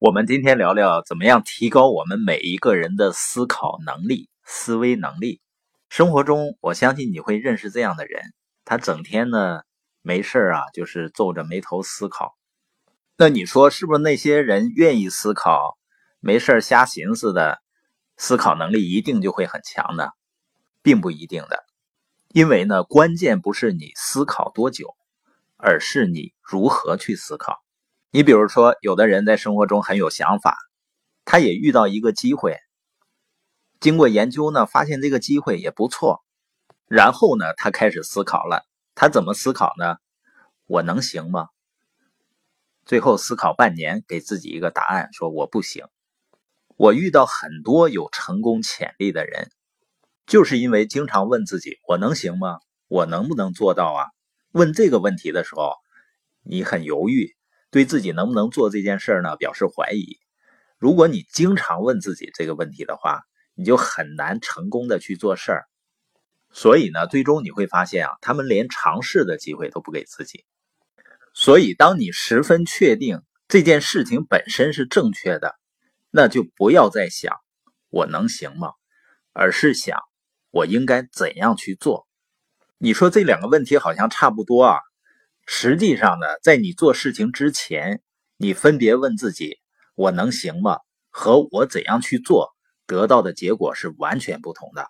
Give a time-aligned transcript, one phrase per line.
[0.00, 5.40] 我们今天聊聊怎么样提高我们每一个人的思考能力、思维能力。
[5.88, 8.34] 生活中，我相信你会认识这样的人，
[8.64, 9.62] 他整天呢
[10.02, 12.36] 没事啊，就是皱着眉头思考。
[13.16, 15.78] 那你说是不是那些人愿意思考、
[16.18, 17.62] 没事瞎寻思的，
[18.16, 20.08] 思考能力一定就会很强呢？
[20.82, 21.64] 并不一定的，
[22.32, 24.96] 因为呢，关键不是你思考多久，
[25.56, 27.63] 而是你如何去思考。
[28.16, 30.56] 你比如说，有的人在生活中很有想法，
[31.24, 32.60] 他也遇到一个机会，
[33.80, 36.22] 经过研究呢，发现这个机会也不错，
[36.86, 38.62] 然后呢，他开始思考了。
[38.94, 39.96] 他怎么思考呢？
[40.66, 41.48] 我能行吗？
[42.86, 45.84] 最后思考半年，给自己一个答案，说我不行。
[46.76, 49.50] 我遇到很多有成功潜力的人。
[50.24, 52.60] 就是因为经常问自己“我能行吗？
[52.86, 54.06] 我能不能做到啊？”
[54.54, 55.72] 问这个问题的时候，
[56.44, 57.34] 你很犹豫，
[57.74, 60.20] 对自己能不能做这件事儿呢表示怀疑。
[60.78, 63.22] 如果你经常问自己这个问题的话，
[63.56, 65.64] 你就很难成功的去做事儿。
[66.52, 70.44] 所以呢，最终你会发现啊，他们连尝试的机会都不给自己。
[71.32, 75.56] 所以，当你十分确定这件事情本身是正确的，
[76.12, 77.40] 那就不要再想
[77.90, 78.70] “我能行吗”，
[79.34, 79.98] 而是想。
[80.52, 82.06] 我应该怎样去做？
[82.78, 84.78] 你说这两个问题好像差不多啊。
[85.46, 88.00] 实际上呢，在你做事情之前，
[88.38, 89.58] 你分别问自己
[89.94, 90.78] “我能行吗”
[91.10, 92.50] 和“我怎样去做”，
[92.86, 94.86] 得到的结果是完全不同的。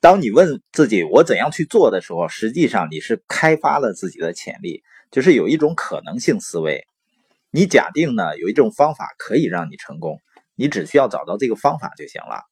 [0.00, 6.84] 当你问自己“我怎样去做”的时候，实际上你是开发了自己的潜力，就是有一种可能性思维。
[7.50, 10.20] 你假定呢有一种方法可以让你成功，
[10.56, 12.42] 你只需要找到这个方法就行了。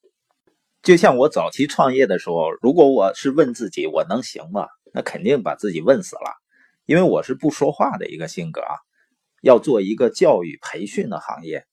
[0.81, 4.67] 就像我早期创业的时候，如果我是问自己我能行吗？
[4.93, 6.31] 那肯定把自己问死了，
[6.85, 8.75] 因为我是不说话的一个性格啊。
[9.41, 11.65] 要做一个教育培训的行业，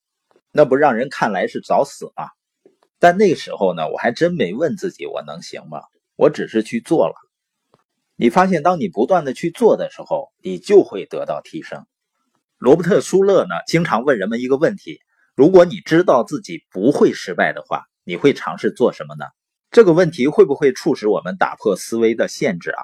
[0.50, 2.28] 那不让人看来是找死吗？
[2.98, 5.80] 但那个时候呢，我还真没问自己我能行吗？
[6.16, 7.14] 我只是去做了。
[8.16, 11.86] 你发现，当你不断的去做的时候，你就会得到提升。
[12.58, 15.00] 罗伯特·舒勒呢，经常问人们一个问题：
[15.34, 17.84] 如果你知道自己不会失败的话。
[18.04, 19.26] 你会尝试做什么呢？
[19.70, 22.82] 这个问题会不会促使我们打破思维的限制啊？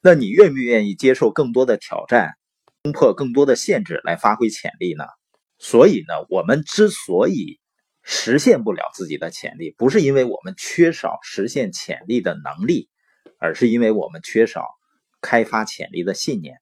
[0.00, 2.30] 那你愿不愿意接受更多的挑战，
[2.82, 5.04] 突破更多的限制来发挥潜力呢？
[5.58, 7.60] 所以呢，我们之所以
[8.02, 12.88] 实现不了自己的潜力，不是因为我们缺少实现潜力的能力，
[13.38, 14.66] 而是因为我们缺少
[15.20, 16.56] 开发潜力的信念。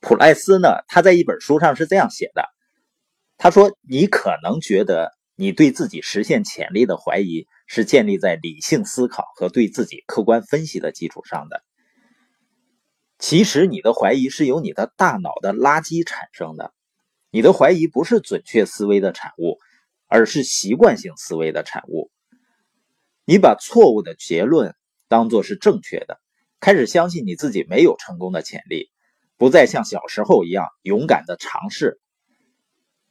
[0.00, 2.44] 普莱斯呢，他在一本书上是这样写的，
[3.38, 11.64] 他说：“你可能觉得。”你对自己实现潜力的怀疑是建立在理性思考和对自己客观分析的基础上的。
[13.22, 16.74] 其实，你的怀疑是由你的大脑的垃圾产生的。
[17.30, 19.58] 你的怀疑不是准确思维的产物，
[20.08, 22.10] 而是习惯性思维的产物。
[23.24, 24.74] 你把错误的结论
[25.06, 26.20] 当作是正确的，
[26.58, 28.90] 开始相信你自己没有成功的潜力，
[29.36, 32.00] 不再像小时候一样勇敢的尝试。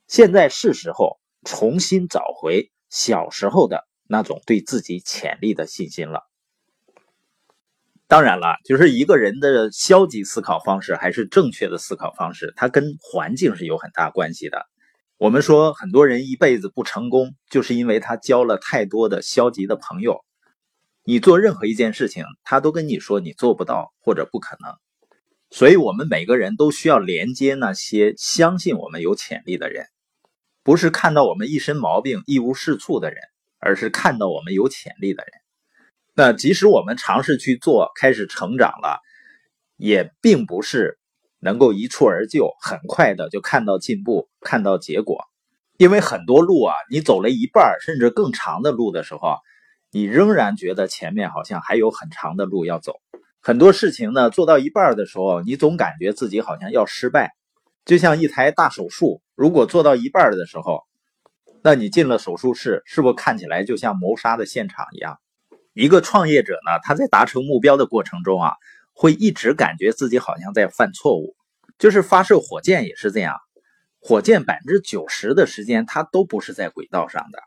[0.07, 1.22] 现在是时候。
[1.43, 6.22] 重新找回小时候的那种对自己潜力的信心了。
[8.11, 14.66] 当然了，就是一个人的消极思考方式还是正确的思考方式，它跟环境是有很大关系的。
[15.17, 20.25] 我们说，很多人一辈子不成功，就是因为他交了太多的消极的朋友。
[21.05, 24.73] 你做任何一件事情，他都跟你说你做不到或者不可能。
[25.49, 29.85] 所以，我们每个人都需要连接那些相信我们有潜力的人。
[30.63, 33.22] 不是看到我们一身毛病一无是处的人，
[33.57, 35.31] 而是看到我们有潜力的人。
[36.13, 38.99] 那即使我们尝试去做，开始成长了，
[39.77, 40.99] 也并不是
[41.39, 45.23] 能够一蹴而就，很快的就看到进步、看到结果。
[45.77, 49.38] 因为很多路啊，你走了一半甚至更长的路的时候，
[49.89, 52.95] 你仍然觉得前面好像还有很长的路要走。
[53.41, 57.31] 很多事情呢，做到一半的时候，你总感觉自己好像要失败。
[57.85, 60.83] 就像一台大手术，如果做到一半的时候，
[61.63, 65.17] 那你进了手术室，是不是看起来就像谋杀的现场一样？
[65.73, 68.53] 一个创业者呢，他在达成目标的过程中啊，
[68.94, 71.35] 会一直感觉自己好像在犯错误。
[71.78, 73.38] 就是发射火箭也是这样，
[74.00, 77.40] 火箭百分之九十的时间它都不是在轨道上的，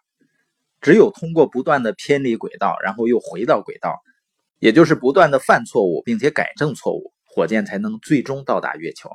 [0.81, 4.01] 只有通过不断的偏离轨道，然后又回到轨道，
[4.59, 9.11] 也就是不断的犯错误并且改正错误，火箭才能最终到达月球。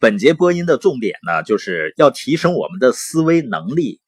[0.00, 4.00] 本节播音的重点呢，就是要提升我们的思维能力。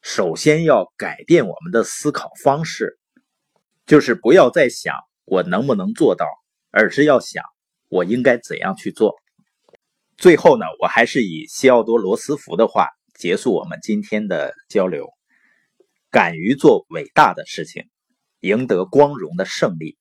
[0.00, 2.98] 首先要改变我们的思考方式，
[3.86, 6.26] 就是不要再想我能不能做到，
[6.70, 7.44] 而是要想
[7.88, 9.16] 我应该怎样去做。
[10.16, 15.08] 最后呢，我还是以西奥多·罗斯福的话结束我们今天的交流。
[16.10, 17.84] 敢于做伟大的事情，
[18.40, 19.98] 赢得光荣的胜利，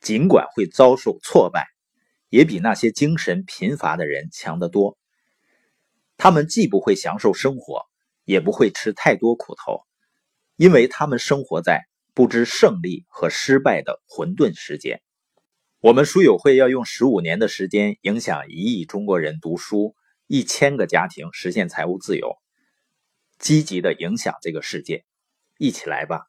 [0.00, 1.66] 尽管会遭受挫败，
[2.30, 4.96] 也比那些精神贫乏的人强得多。
[6.16, 7.84] 他们既不会享受生活，
[8.26, 9.80] 也不会吃太多苦头，
[10.56, 15.00] 因为他们生活在不知胜利和失败的混沌世界。
[15.80, 19.94] 我们书友会要用十五年的时间，影响一亿中国人读书，
[20.26, 22.36] 一千个家庭实现财务自由，
[23.38, 25.04] 积极的影响这个世界。
[25.58, 26.26] 一起来吧。